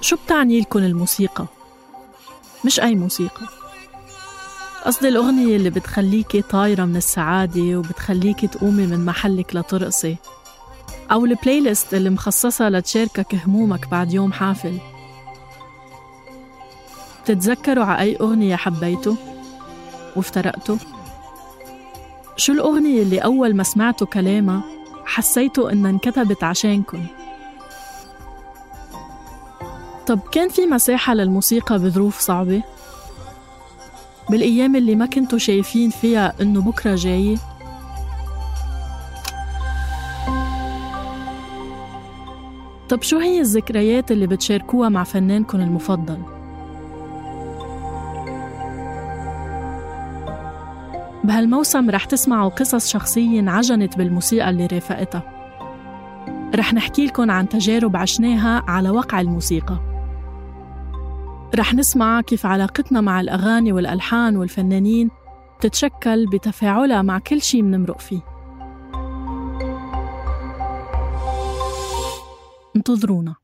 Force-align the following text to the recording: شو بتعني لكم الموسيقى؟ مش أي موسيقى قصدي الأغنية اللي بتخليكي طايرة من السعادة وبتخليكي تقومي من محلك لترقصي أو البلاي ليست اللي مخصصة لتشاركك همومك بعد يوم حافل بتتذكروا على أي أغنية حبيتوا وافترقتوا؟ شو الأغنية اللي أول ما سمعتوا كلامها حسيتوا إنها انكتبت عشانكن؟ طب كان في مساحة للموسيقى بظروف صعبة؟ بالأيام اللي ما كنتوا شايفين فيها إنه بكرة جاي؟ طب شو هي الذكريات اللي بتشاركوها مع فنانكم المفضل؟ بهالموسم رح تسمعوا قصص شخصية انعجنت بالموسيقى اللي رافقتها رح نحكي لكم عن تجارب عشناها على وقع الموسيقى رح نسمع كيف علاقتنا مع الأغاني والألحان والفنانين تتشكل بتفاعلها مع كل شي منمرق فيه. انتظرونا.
شو 0.00 0.16
بتعني 0.16 0.60
لكم 0.60 0.78
الموسيقى؟ 0.78 1.46
مش 2.64 2.80
أي 2.80 2.94
موسيقى 2.94 3.46
قصدي 4.84 5.08
الأغنية 5.08 5.56
اللي 5.56 5.70
بتخليكي 5.70 6.42
طايرة 6.42 6.84
من 6.84 6.96
السعادة 6.96 7.76
وبتخليكي 7.78 8.46
تقومي 8.46 8.86
من 8.86 9.04
محلك 9.04 9.56
لترقصي 9.56 10.16
أو 11.12 11.24
البلاي 11.24 11.60
ليست 11.60 11.94
اللي 11.94 12.10
مخصصة 12.10 12.68
لتشاركك 12.68 13.34
همومك 13.34 13.88
بعد 13.88 14.12
يوم 14.12 14.32
حافل 14.32 14.78
بتتذكروا 17.22 17.84
على 17.84 18.00
أي 18.02 18.16
أغنية 18.16 18.56
حبيتوا 18.56 19.14
وافترقتوا؟ 20.16 20.76
شو 22.36 22.52
الأغنية 22.52 23.02
اللي 23.02 23.18
أول 23.18 23.54
ما 23.56 23.62
سمعتوا 23.62 24.06
كلامها 24.06 24.62
حسيتوا 25.06 25.72
إنها 25.72 25.90
انكتبت 25.90 26.44
عشانكن؟ 26.44 27.06
طب 30.10 30.20
كان 30.32 30.48
في 30.48 30.66
مساحة 30.66 31.14
للموسيقى 31.14 31.78
بظروف 31.78 32.18
صعبة؟ 32.18 32.62
بالأيام 34.30 34.76
اللي 34.76 34.94
ما 34.94 35.06
كنتوا 35.06 35.38
شايفين 35.38 35.90
فيها 35.90 36.34
إنه 36.40 36.60
بكرة 36.62 36.94
جاي؟ 36.94 37.38
طب 42.88 43.02
شو 43.02 43.18
هي 43.18 43.40
الذكريات 43.40 44.10
اللي 44.12 44.26
بتشاركوها 44.26 44.88
مع 44.88 45.04
فنانكم 45.04 45.60
المفضل؟ 45.60 46.18
بهالموسم 51.24 51.90
رح 51.90 52.04
تسمعوا 52.04 52.50
قصص 52.50 52.88
شخصية 52.88 53.40
انعجنت 53.40 53.98
بالموسيقى 53.98 54.50
اللي 54.50 54.66
رافقتها 54.66 55.22
رح 56.54 56.74
نحكي 56.74 57.06
لكم 57.06 57.30
عن 57.30 57.48
تجارب 57.48 57.96
عشناها 57.96 58.64
على 58.68 58.90
وقع 58.90 59.20
الموسيقى 59.20 59.90
رح 61.54 61.74
نسمع 61.74 62.20
كيف 62.20 62.46
علاقتنا 62.46 63.00
مع 63.00 63.20
الأغاني 63.20 63.72
والألحان 63.72 64.36
والفنانين 64.36 65.10
تتشكل 65.60 66.26
بتفاعلها 66.26 67.02
مع 67.02 67.18
كل 67.18 67.42
شي 67.42 67.62
منمرق 67.62 67.98
فيه. 67.98 68.20
انتظرونا. 72.76 73.34